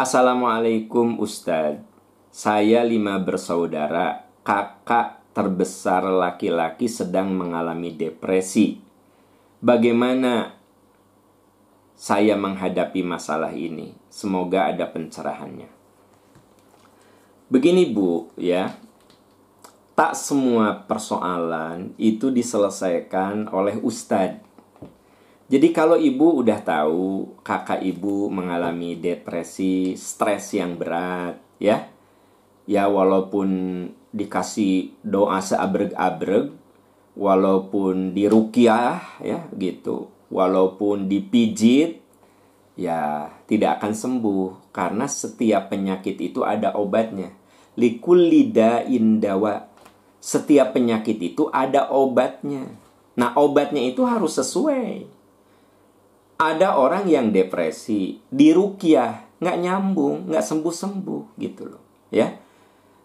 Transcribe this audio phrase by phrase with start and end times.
[0.00, 1.84] Assalamualaikum Ustadz.
[2.32, 4.32] Saya lima bersaudara.
[4.40, 8.80] Kakak terbesar laki-laki sedang mengalami depresi.
[9.60, 10.56] Bagaimana
[11.92, 13.92] saya menghadapi masalah ini?
[14.08, 15.68] Semoga ada pencerahannya.
[17.52, 18.80] Begini Bu ya.
[19.92, 24.48] Tak semua persoalan itu diselesaikan oleh Ustadz
[25.50, 31.90] jadi kalau ibu udah tahu kakak ibu mengalami depresi, stres yang berat, ya,
[32.70, 33.50] ya walaupun
[34.14, 36.54] dikasih doa seabreg-abreg,
[37.18, 41.98] walaupun dirukiah, ya gitu, walaupun dipijit,
[42.78, 47.34] ya tidak akan sembuh karena setiap penyakit itu ada obatnya.
[47.74, 49.66] Likulida indawa.
[50.22, 52.70] Setiap penyakit itu ada obatnya.
[53.18, 55.18] Nah, obatnya itu harus sesuai
[56.40, 62.32] ada orang yang depresi di rukiah nggak nyambung nggak sembuh sembuh gitu loh ya.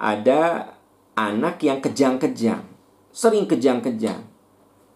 [0.00, 0.72] Ada
[1.12, 2.64] anak yang kejang-kejang
[3.12, 4.24] sering kejang-kejang.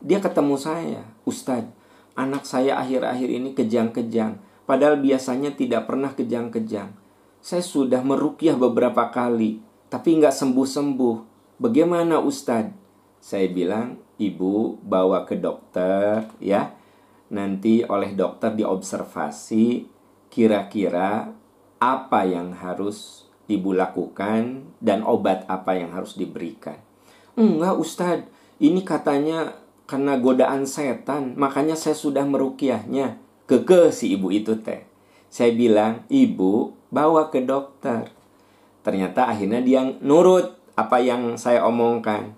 [0.01, 1.77] Dia ketemu saya Ustadz
[2.17, 6.97] anak saya akhir-akhir ini kejang-kejang padahal biasanya tidak pernah kejang-kejang.
[7.43, 9.61] Saya sudah merukiah beberapa kali
[9.93, 11.17] tapi nggak sembuh-sembuh.
[11.61, 12.81] Bagaimana Ustadz?
[13.23, 16.82] Saya bilang ibu bawa ke dokter ya
[17.33, 19.89] nanti oleh dokter diobservasi
[20.29, 21.33] kira-kira
[21.81, 26.79] apa yang harus ibu lakukan dan obat apa yang harus diberikan.
[27.35, 28.29] Enggak Ustadz,
[28.61, 29.57] ini katanya
[29.89, 33.19] karena godaan setan, makanya saya sudah merukiahnya.
[33.45, 34.87] Keke si ibu itu teh.
[35.29, 38.09] Saya bilang, ibu bawa ke dokter.
[38.85, 42.37] Ternyata akhirnya dia nurut apa yang saya omongkan.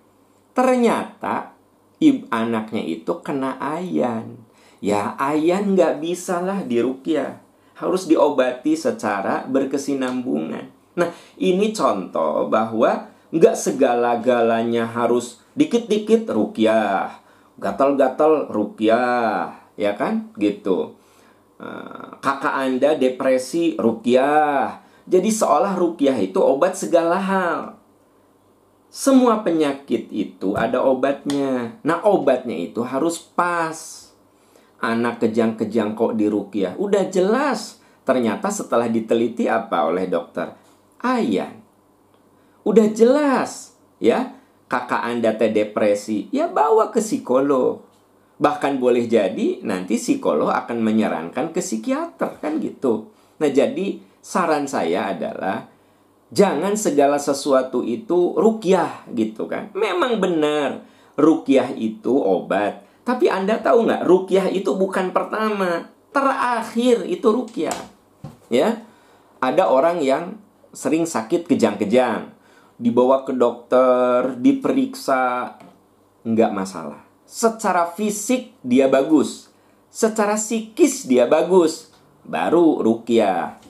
[0.55, 1.55] Ternyata
[1.98, 4.39] ibu anaknya itu kena ayan.
[4.84, 7.40] Ya ayan nggak bisa lah dirukyah.
[7.80, 10.69] Harus diobati secara berkesinambungan.
[11.00, 11.09] Nah
[11.41, 17.16] ini contoh bahwa nggak segala-galanya harus dikit-dikit rukyah.
[17.56, 19.56] Gatal-gatal rukyah.
[19.81, 20.28] Ya kan?
[20.36, 20.92] Gitu.
[21.56, 24.84] Eh, kakak Anda depresi rukyah.
[25.09, 27.80] Jadi seolah rukyah itu obat segala hal.
[28.92, 31.80] Semua penyakit itu ada obatnya.
[31.82, 34.03] Nah, obatnya itu harus pas
[34.93, 36.77] anak kejang-kejang kok di rukiah.
[36.77, 37.81] Udah jelas.
[38.05, 40.53] Ternyata setelah diteliti apa oleh dokter?
[41.00, 41.56] Ayan.
[42.65, 44.37] Udah jelas, ya.
[44.65, 47.84] Kakak Anda teh depresi, ya bawa ke psikolog.
[48.41, 53.12] Bahkan boleh jadi nanti psikolog akan menyarankan ke psikiater kan gitu.
[53.39, 55.69] Nah, jadi saran saya adalah
[56.33, 59.71] jangan segala sesuatu itu rukyah gitu kan.
[59.77, 60.83] Memang benar
[61.15, 67.76] rukyah itu obat tapi Anda tahu nggak, rukyah itu bukan pertama, terakhir itu rukyah.
[68.48, 68.81] Ya,
[69.44, 70.41] ada orang yang
[70.72, 72.32] sering sakit kejang-kejang,
[72.81, 75.60] dibawa ke dokter, diperiksa,
[76.25, 77.04] nggak masalah.
[77.28, 79.53] Secara fisik dia bagus,
[79.92, 81.92] secara psikis dia bagus,
[82.25, 83.60] baru rukyah.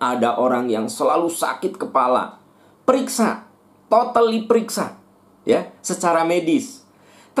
[0.00, 2.40] Ada orang yang selalu sakit kepala,
[2.88, 3.44] periksa,
[3.92, 4.96] totally periksa,
[5.44, 6.79] ya, secara medis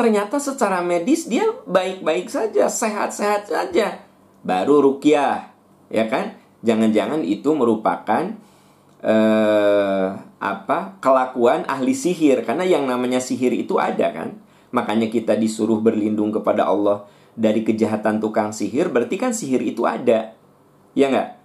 [0.00, 4.00] ternyata secara medis dia baik-baik saja, sehat-sehat saja.
[4.40, 5.52] Baru rukyah,
[5.92, 6.40] ya kan?
[6.64, 8.32] Jangan-jangan itu merupakan
[9.04, 10.08] eh,
[10.40, 14.40] apa kelakuan ahli sihir karena yang namanya sihir itu ada kan?
[14.72, 17.04] Makanya kita disuruh berlindung kepada Allah
[17.36, 20.32] dari kejahatan tukang sihir, berarti kan sihir itu ada.
[20.96, 21.36] Ya enggak?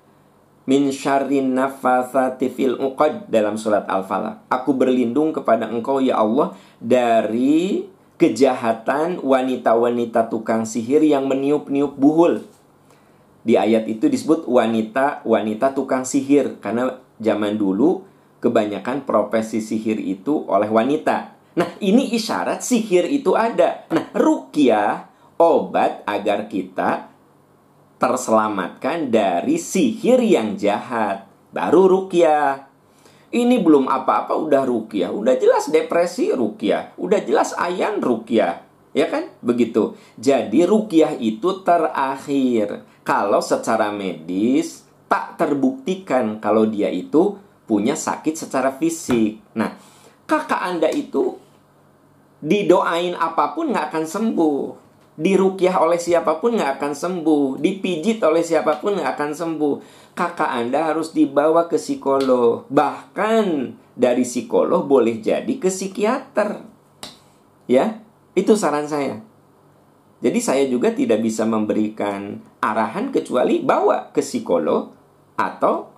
[0.63, 4.47] Min syarrin nafathati fil uqad dalam surat Al-Falaq.
[4.47, 12.47] Aku berlindung kepada Engkau ya Allah dari kejahatan wanita-wanita tukang sihir yang meniup-niup buhul.
[13.45, 18.01] Di ayat itu disebut wanita-wanita tukang sihir karena zaman dulu
[18.41, 21.35] kebanyakan profesi sihir itu oleh wanita.
[21.55, 23.87] Nah, ini isyarat sihir itu ada.
[23.93, 25.07] Nah, rukyah
[25.39, 27.11] obat agar kita
[27.95, 31.27] terselamatkan dari sihir yang jahat.
[31.55, 32.67] Baru rukyah.
[33.33, 35.09] Ini belum apa-apa udah rukiah.
[35.09, 36.93] Udah jelas depresi rukiah.
[36.99, 38.65] Udah jelas ayan rukiah.
[38.95, 39.33] Ya kan?
[39.41, 39.97] Begitu.
[40.15, 42.85] Jadi rukiah itu terakhir.
[43.05, 49.41] Kalau secara medis tak terbuktikan kalau dia itu punya sakit secara fisik.
[49.57, 49.73] Nah,
[50.25, 51.37] kakak Anda itu
[52.45, 54.84] didoain apa pun nggak akan sembuh
[55.15, 59.75] dirukyah oleh siapa pun nggak akan sembuh, dipijit oleh siapa pun nggak akan sembuh.
[60.15, 66.63] Kakak Anda harus dibawa ke psikolog, bahkan dari psikolog boleh jadi ke psikiater.
[67.67, 67.99] Ya,
[68.35, 69.23] itu saran saya.
[70.23, 74.91] Jadi saya juga tidak bisa memberikan arahan kecuali bawa ke psikolog
[75.35, 75.91] atau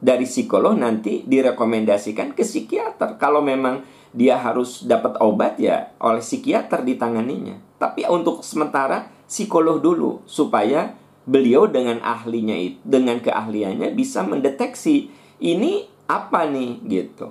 [0.00, 3.20] dari psikolog nanti direkomendasikan ke psikiater.
[3.20, 7.58] Kalau memang dia harus dapat obat ya oleh psikiater ditanganinya.
[7.78, 10.98] Tapi untuk sementara psikolog dulu supaya
[11.28, 15.08] beliau dengan ahlinya itu dengan keahliannya bisa mendeteksi
[15.38, 17.30] ini apa nih gitu.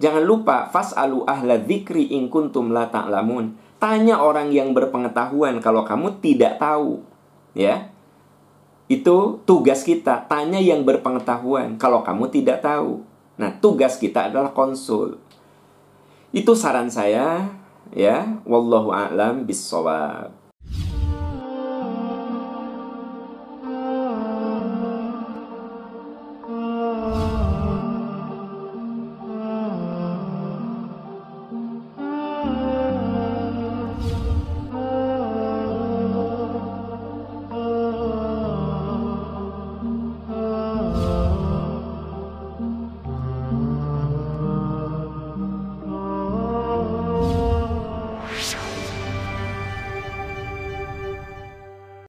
[0.00, 3.54] Jangan lupa fasalu ahla dzikri in kuntum la ta'lamun.
[3.78, 7.04] Tanya orang yang berpengetahuan kalau kamu tidak tahu.
[7.52, 7.92] Ya.
[8.88, 13.04] Itu tugas kita, tanya yang berpengetahuan kalau kamu tidak tahu.
[13.36, 15.20] Nah, tugas kita adalah konsul.
[16.34, 17.46] Itu saran saya
[17.94, 20.43] ya, wallahu a'lam bissawab.